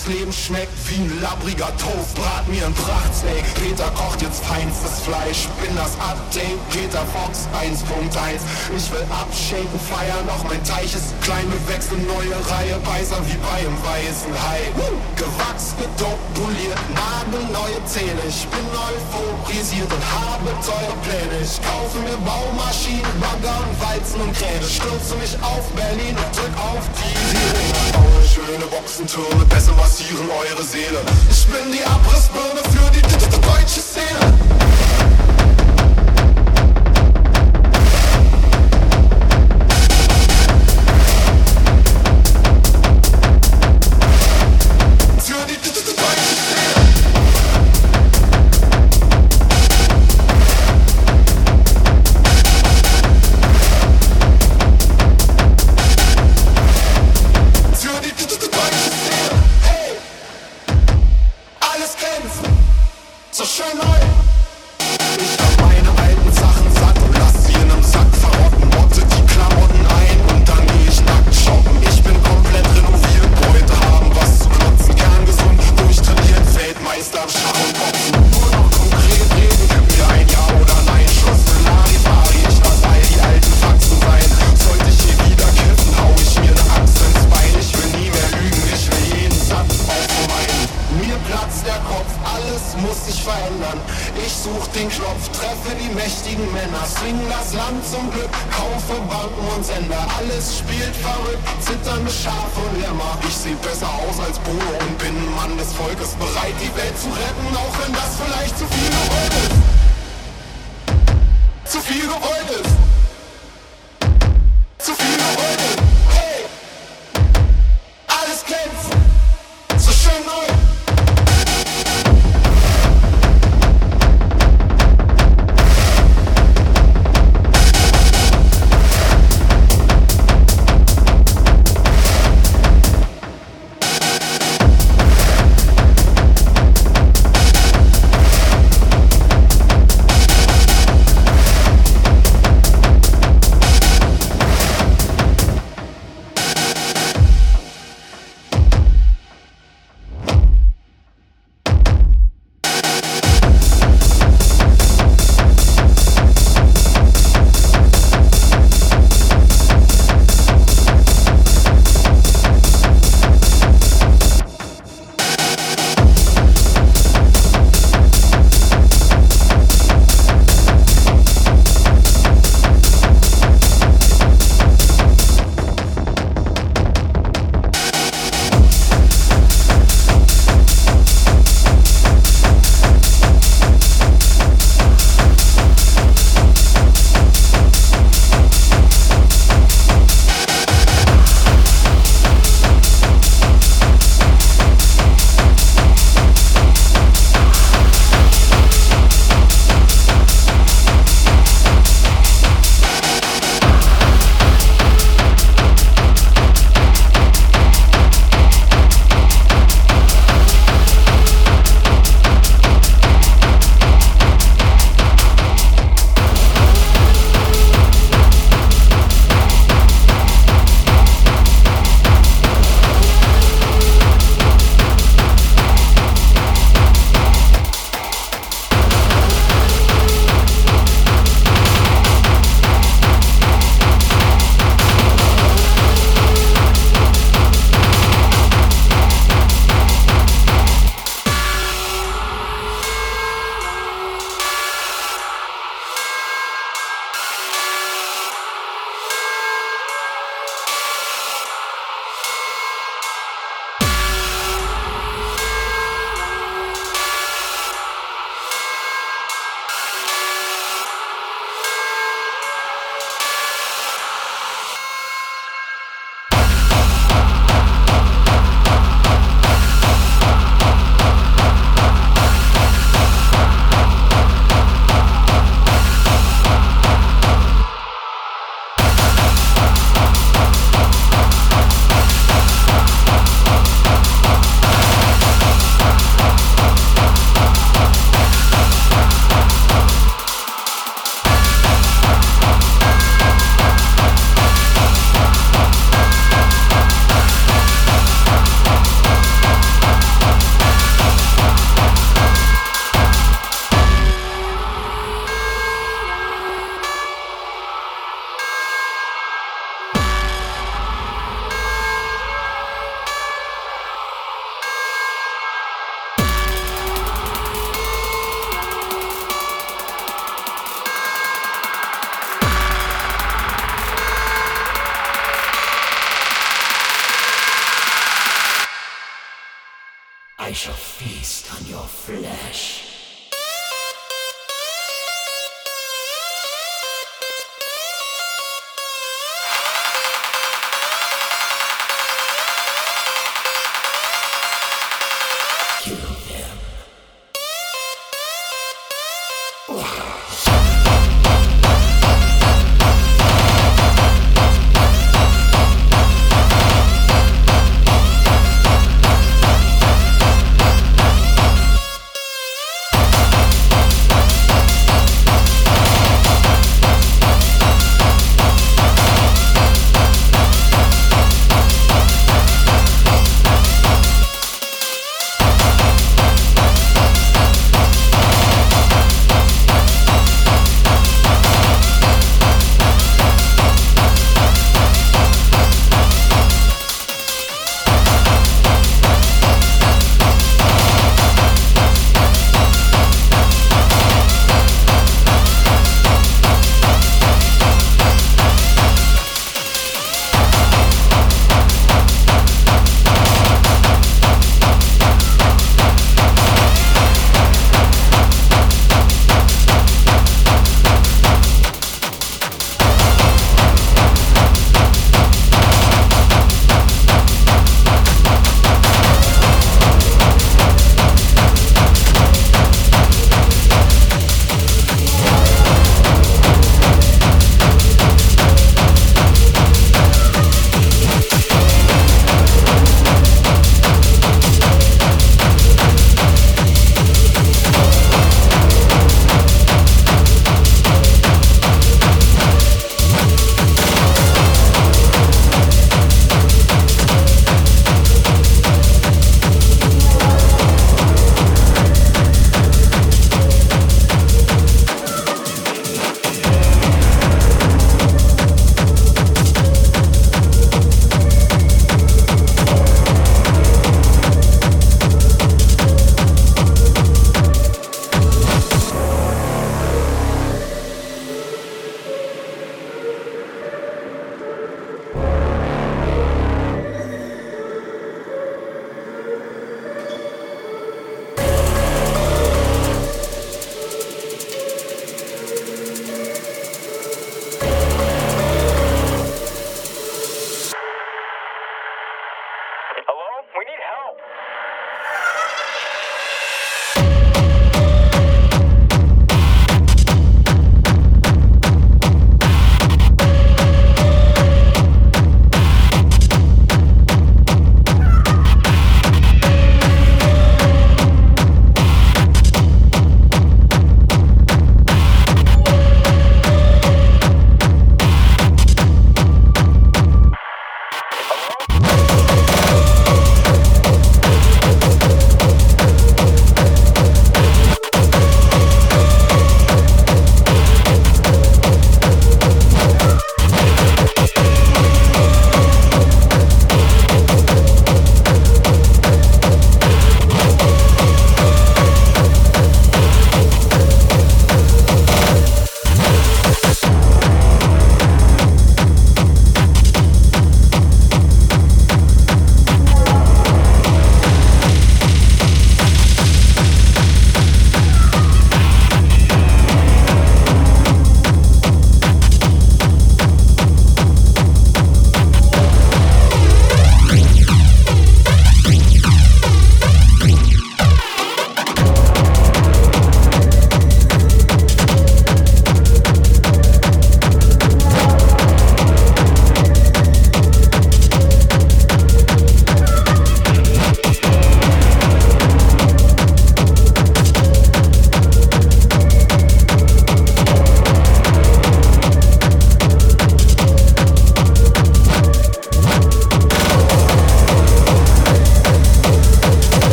altes 0.00 0.06
Leben 0.06 0.32
schmeckt 0.32 0.72
wie 0.88 0.96
ein 0.96 1.20
labbriger 1.20 1.70
Toast. 1.76 2.14
Brat 2.14 2.46
mir 2.48 2.66
ein 2.66 2.74
Prachtsteak, 2.74 3.44
Peter 3.54 3.90
kocht 3.94 4.22
jetzt 4.22 4.44
feinstes 4.44 5.00
Fleisch. 5.00 5.48
Bin 5.60 5.74
das 5.76 5.94
Update, 6.00 6.60
Peter 6.70 7.04
Fox 7.12 7.48
1.1. 7.56 8.40
Ich 8.76 8.90
will 8.92 9.04
abschaken, 9.10 9.80
feiern, 9.88 10.26
doch 10.26 10.44
mein 10.44 10.62
Teich 10.64 10.94
ist 10.94 11.14
klein. 11.22 11.46
Wir 11.50 11.74
wechseln 11.74 12.06
neue 12.06 12.36
Reihe, 12.50 12.78
Beißer 12.84 13.18
wie 13.26 13.36
bei 13.38 13.60
einem 13.60 13.76
weißen 13.82 14.32
Hai. 14.32 14.62
Gewachs, 15.16 15.74
gedopt, 15.76 16.22
poliert, 16.34 16.80
nagelneue 16.94 17.80
Zähne. 17.86 18.20
Ich 18.28 18.46
bin 18.48 18.64
euphorisiert 18.70 19.90
und 19.92 20.04
habe 20.04 20.50
teure 20.64 20.96
Pläne. 21.04 21.36
Ich 21.42 21.60
kaufe 21.62 21.98
mir 22.00 22.16
Baumaschinen, 22.24 23.14
Bagger 23.20 23.58
und 23.64 23.74
Weizen 23.80 24.20
und 24.20 24.32
Kräne. 24.36 24.64
Stürze 24.64 25.16
mich 25.16 25.34
auf 25.42 25.64
Berlin 25.74 26.16
und 26.16 26.30
drück 26.36 26.56
auf 26.56 26.84
die 26.96 27.16
Sirene. 27.30 27.69
Baue 27.92 28.22
schöne 28.26 28.66
Boxentürme, 28.66 29.44
besser 29.46 29.72
massieren 29.72 30.28
eure 30.30 30.62
Seele. 30.62 31.00
Ich 31.30 31.46
bin 31.46 31.72
die 31.72 31.84
Abrissbirne 31.84 32.62
für 32.70 32.90
die 32.92 33.02
deutsche 33.40 33.80
Szene. 33.80 34.59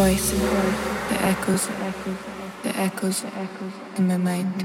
voice 0.00 0.30
that 0.30 1.20
echoes, 1.32 1.66
that 2.62 2.76
echoes 2.76 3.22
in 3.98 4.08
my 4.08 4.16
mind. 4.16 4.62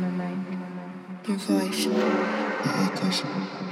Your 1.28 1.38
voice 1.38 1.86
the 1.86 2.72
echoes. 2.88 3.65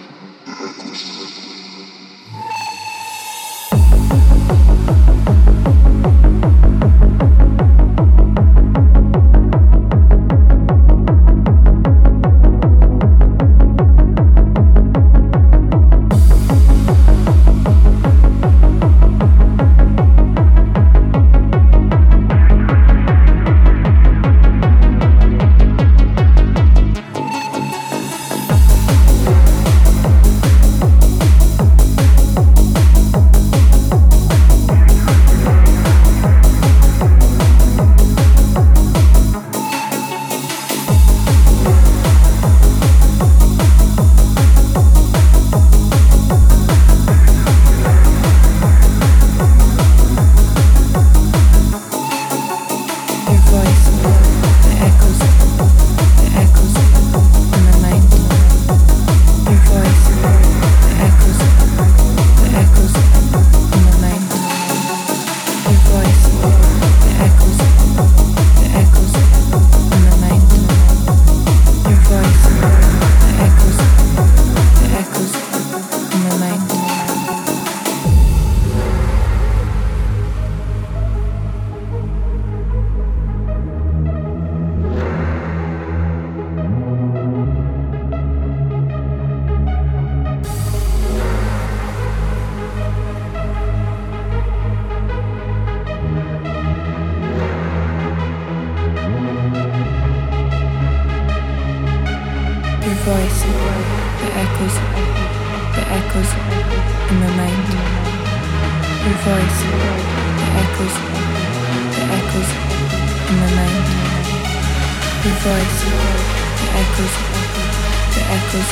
echoes 118.34 118.70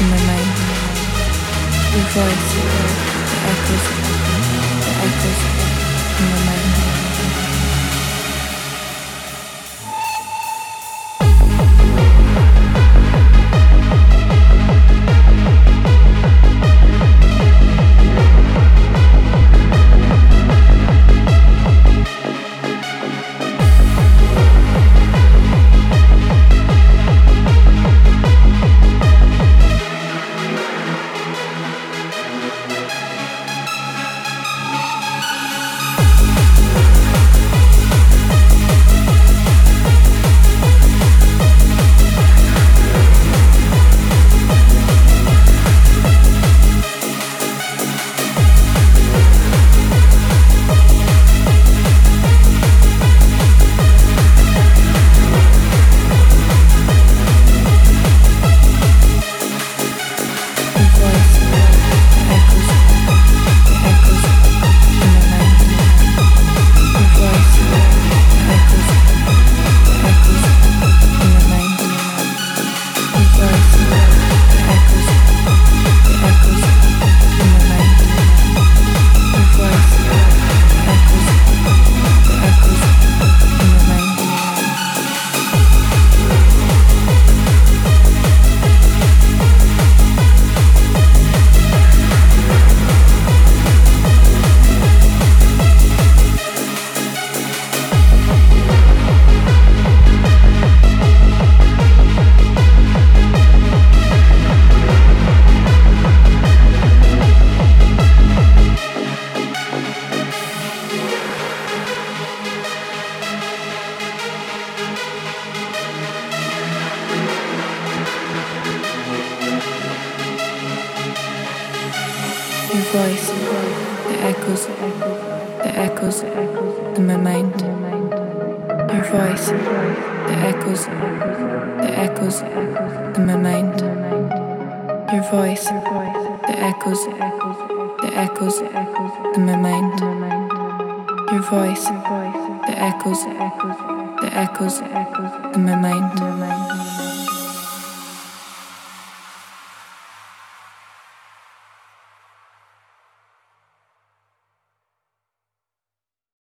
in 0.00 0.06
my 0.10 0.20
mind. 0.28 0.50
Your 1.94 2.06
voice, 2.12 2.50
the 3.30 3.38
echoes, 3.52 3.86
the 4.84 4.92
echoes 5.06 5.40
in 6.20 6.26
my 6.30 6.40
mind. 6.44 6.73